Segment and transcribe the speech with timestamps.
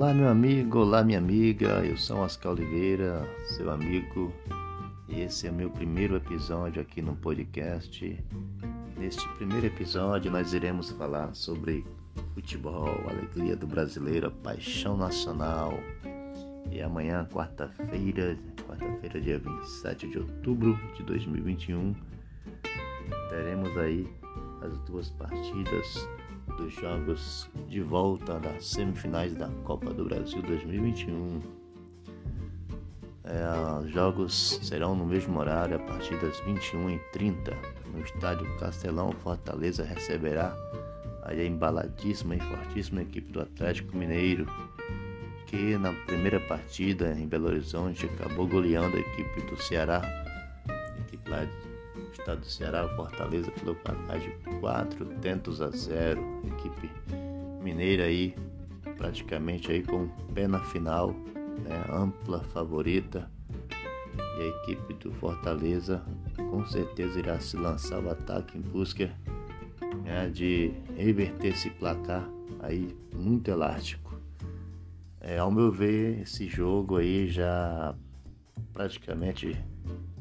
[0.00, 1.84] Olá, meu amigo, olá, minha amiga.
[1.84, 4.32] Eu sou Oscar Oliveira, seu amigo.
[5.08, 8.24] E esse é meu primeiro episódio aqui no podcast.
[8.96, 11.84] Neste primeiro episódio, nós iremos falar sobre
[12.32, 15.72] futebol, alegria do brasileiro, paixão nacional.
[16.70, 18.38] E amanhã, quarta-feira,
[18.68, 21.92] quarta-feira, dia 27 de outubro de 2021,
[23.30, 24.08] teremos aí
[24.62, 26.08] as duas partidas
[26.58, 31.40] dos jogos de volta das semifinais da Copa do Brasil 2021.
[33.24, 37.54] É, os jogos serão no mesmo horário a partir das 21h30
[37.94, 39.12] no estádio Castelão.
[39.12, 40.54] Fortaleza receberá
[41.22, 44.46] a embaladíssima e fortíssima equipe do Atlético Mineiro,
[45.46, 50.02] que na primeira partida em Belo Horizonte acabou goleando a equipe do Ceará,
[50.68, 51.46] a equipe lá
[52.12, 56.20] estado do Ceará, Fortaleza pelo placar de 4 tentos a 0.
[56.46, 56.90] Equipe
[57.62, 58.34] mineira aí
[58.96, 61.10] praticamente aí com pé na final,
[61.62, 63.30] né, ampla favorita.
[64.36, 66.04] E a equipe do Fortaleza
[66.36, 69.12] com certeza irá se lançar ao ataque em busca
[70.04, 72.28] né, de reverter esse placar
[72.60, 74.18] aí muito elástico.
[75.20, 77.94] É, ao meu ver, esse jogo aí já
[78.72, 79.56] praticamente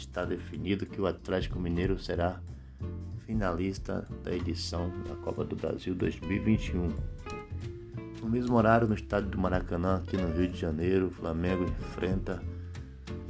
[0.00, 2.40] está definido que o Atlético Mineiro será
[3.26, 6.88] finalista da edição da Copa do Brasil 2021.
[8.20, 12.42] No mesmo horário, no estádio do Maracanã, aqui no Rio de Janeiro, o Flamengo enfrenta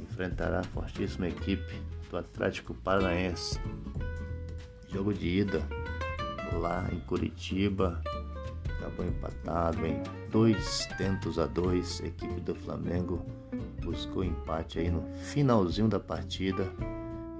[0.01, 3.59] enfrentará a fortíssima equipe do Atlético Paranaense.
[4.87, 5.63] Jogo de ida
[6.53, 7.99] lá em Curitiba,
[8.77, 11.99] acabou empatado em dois tentos a dois.
[12.01, 13.25] Equipe do Flamengo
[13.83, 16.71] buscou empate aí no finalzinho da partida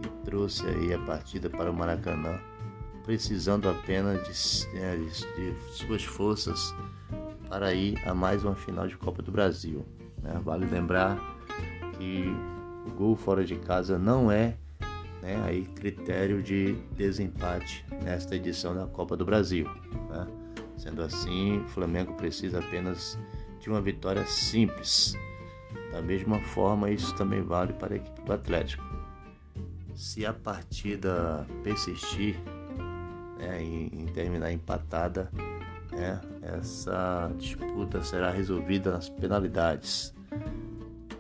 [0.04, 2.40] e trouxe aí a partida para o Maracanã,
[3.04, 6.74] precisando apenas de, é, de, de suas forças
[7.50, 9.86] para ir a mais uma final de Copa do Brasil.
[10.22, 10.40] Né?
[10.44, 11.20] Vale lembrar
[11.98, 12.26] que
[12.86, 14.56] o gol fora de casa não é
[15.22, 19.70] né, aí critério de desempate nesta edição da Copa do Brasil.
[20.10, 20.28] Né?
[20.78, 23.18] Sendo assim, o Flamengo precisa apenas
[23.60, 25.16] de uma vitória simples.
[25.94, 28.84] Da mesma forma, isso também vale para a equipe do Atlético.
[29.94, 32.36] Se a partida persistir
[33.38, 35.30] né, em, terminar empatada,
[35.92, 40.16] né, essa disputa será resolvida nas penalidades.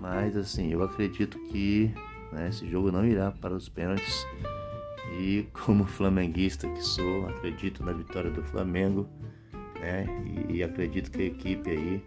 [0.02, 1.94] Mas assim, eu acredito que
[2.32, 4.26] né, esse jogo não irá para os pênaltis.
[5.20, 9.08] E como flamenguista que sou, acredito na vitória do Flamengo
[9.84, 10.08] né?
[10.26, 12.02] E, e acredito que a equipe aí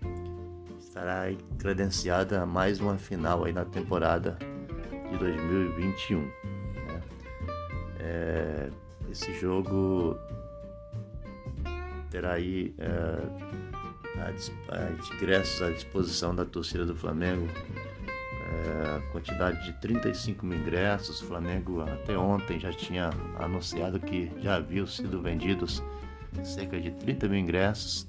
[0.96, 4.38] estará credenciada a mais uma final aí na temporada
[5.10, 6.20] de 2021.
[6.22, 6.30] Né?
[8.00, 8.70] É,
[9.10, 10.18] esse jogo
[12.10, 13.18] terá aí é,
[15.14, 17.46] ingressos à disposição da torcida do Flamengo.
[18.06, 21.20] É, quantidade de 35 mil ingressos.
[21.20, 25.82] O Flamengo até ontem já tinha anunciado que já haviam sido vendidos
[26.42, 28.08] cerca de 30 mil ingressos.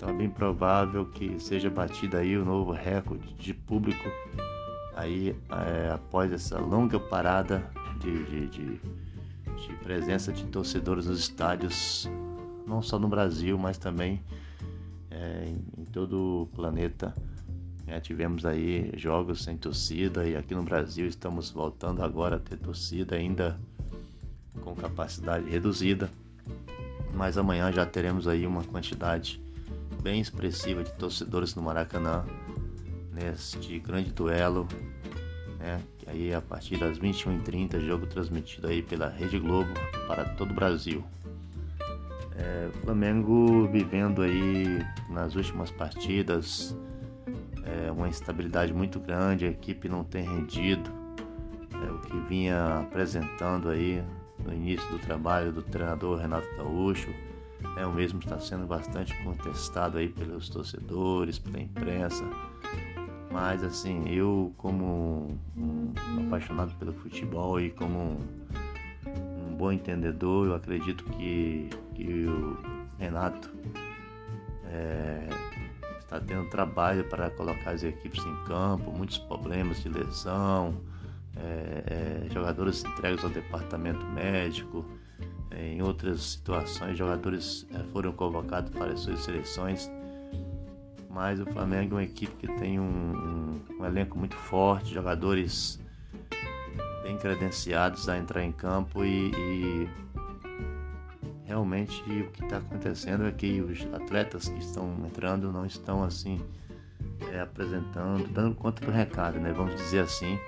[0.00, 4.02] Então é bem provável que seja batido aí o novo recorde de público
[4.96, 12.08] aí é, após essa longa parada de, de, de, de, presença de torcedores nos estádios,
[12.66, 14.24] não só no Brasil, mas também
[15.10, 17.14] é, em, em, todo o planeta.
[17.86, 22.56] É, tivemos aí jogos sem torcida e aqui no Brasil estamos voltando agora a ter
[22.56, 23.60] torcida ainda
[24.62, 26.10] com capacidade reduzida
[27.12, 29.42] mas amanhã já teremos aí uma quantidade
[30.00, 32.24] bem expressiva de torcedores no Maracanã
[33.12, 34.66] neste grande duelo,
[35.58, 35.80] né?
[35.98, 39.72] Que aí a partir das 21h30, jogo transmitido aí pela Rede Globo
[40.06, 41.04] para todo o Brasil.
[42.36, 46.74] É, Flamengo vivendo aí nas últimas partidas
[47.64, 50.90] é, uma instabilidade muito grande, a equipe não tem rendido
[51.72, 54.02] é, o que vinha apresentando aí
[54.44, 57.08] no início do trabalho do treinador Renato Gaúcho.
[57.80, 62.22] É, o mesmo está sendo bastante contestado aí pelos torcedores, pela imprensa.
[63.32, 65.92] Mas assim, eu como um,
[66.26, 68.20] apaixonado pelo futebol e como
[69.06, 72.58] um, bom entendedor, eu acredito que, que o
[72.98, 73.50] Renato
[74.66, 75.26] é,
[76.00, 80.76] está tendo trabalho para colocar as equipes em campo, muitos problemas de lesão,
[81.34, 84.84] é, é, jogadores entregues ao departamento médico,
[85.60, 89.90] em outras situações, jogadores é, foram convocados para as suas seleções.
[91.08, 95.80] Mas o Flamengo é uma equipe que tem um, um, um elenco muito forte, jogadores
[97.02, 99.88] bem credenciados a entrar em campo e, e
[101.44, 106.40] realmente o que está acontecendo é que os atletas que estão entrando não estão assim
[107.32, 109.52] é, apresentando, dando conta do recado, né?
[109.52, 110.38] Vamos dizer assim.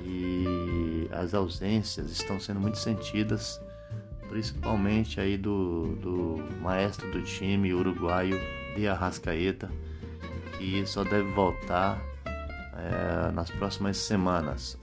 [0.00, 3.60] E as ausências estão sendo muito sentidas,
[4.28, 8.38] principalmente aí do, do maestro do time uruguaio
[8.76, 9.70] de Arrascaeta,
[10.58, 12.00] que só deve voltar
[12.76, 14.78] é, nas próximas semanas.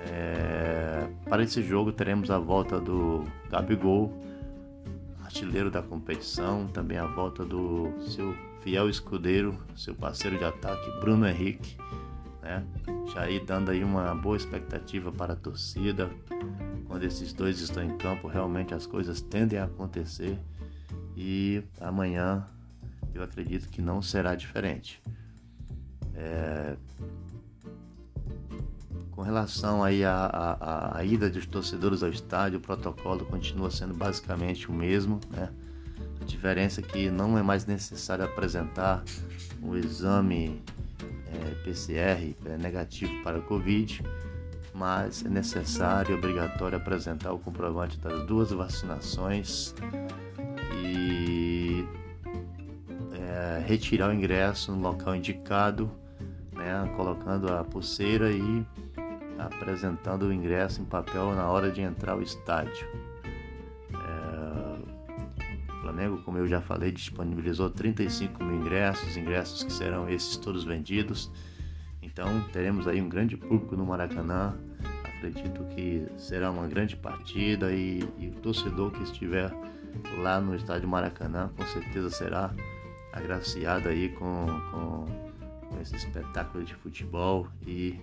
[0.00, 4.12] É, para esse jogo teremos a volta do Gabigol,
[5.24, 11.26] artilheiro da competição, também a volta do seu fiel escudeiro, seu parceiro de ataque, Bruno
[11.26, 11.76] Henrique,
[12.42, 12.64] né?
[13.12, 16.10] Já aí dando aí uma boa expectativa para a torcida.
[16.92, 20.38] Quando esses dois estão em campo, realmente as coisas tendem a acontecer
[21.16, 22.46] e amanhã
[23.14, 25.02] eu acredito que não será diferente.
[26.14, 26.76] É...
[29.10, 33.94] Com relação aí à, à, à ida dos torcedores ao estádio, o protocolo continua sendo
[33.94, 35.48] basicamente o mesmo, né?
[36.20, 39.02] A diferença é que não é mais necessário apresentar
[39.62, 40.62] um exame
[41.26, 44.02] é, PCR é, negativo para o Covid,
[44.74, 49.74] mas é necessário e obrigatório apresentar o comprovante das duas vacinações
[50.74, 51.86] e
[53.14, 55.90] é, retirar o ingresso no local indicado,
[56.52, 58.66] né, colocando a pulseira e
[59.38, 62.86] apresentando o ingresso em papel na hora de entrar ao estádio.
[65.92, 71.30] Flamengo, como eu já falei, disponibilizou 35 mil ingressos, ingressos que serão esses todos vendidos.
[72.12, 74.54] Então teremos aí um grande público no Maracanã.
[75.02, 79.50] Acredito que será uma grande partida e, e o torcedor que estiver
[80.18, 82.52] lá no estádio Maracanã com certeza será
[83.12, 85.06] agraciado aí com, com,
[85.68, 87.98] com esse espetáculo de futebol e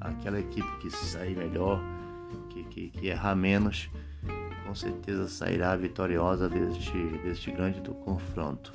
[0.00, 1.80] aquela equipe que sair melhor,
[2.50, 3.88] que, que, que errar menos,
[4.66, 8.72] com certeza sairá vitoriosa deste, deste grande confronto.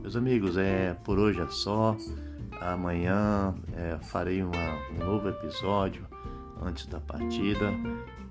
[0.00, 1.96] Meus amigos, é por hoje é só.
[2.60, 6.06] Amanhã é, farei uma, um novo episódio
[6.62, 7.72] antes da partida.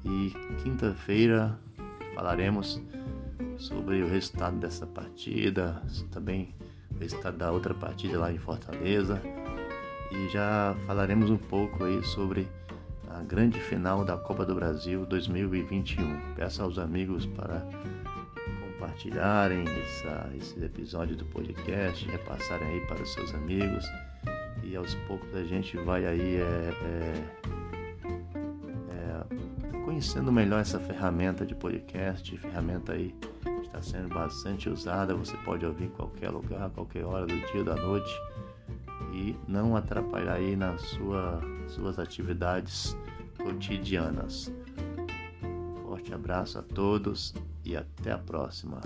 [0.04, 1.58] E quinta-feira
[2.14, 2.82] falaremos
[3.58, 5.82] sobre o resultado dessa partida,
[6.12, 6.54] também
[6.94, 9.22] o resultado da outra partida lá em Fortaleza.
[10.12, 12.48] E já falaremos um pouco aí sobre
[13.10, 16.36] a grande final da Copa do Brasil 2021.
[16.36, 17.66] Peço aos amigos para
[18.62, 23.86] compartilharem essa, esse episódio do podcast, repassarem aí para os seus amigos
[24.64, 27.24] e aos poucos a gente vai aí é, é,
[28.92, 33.14] é, conhecendo melhor essa ferramenta de podcast, ferramenta aí
[33.64, 37.76] está sendo bastante usada, você pode ouvir em qualquer lugar, qualquer hora do dia da
[37.76, 38.12] noite
[39.14, 42.98] e não atrapalhar aí nas sua, suas atividades
[43.38, 44.52] cotidianas.
[45.84, 47.34] Forte abraço a todos
[47.64, 48.82] e até a próxima.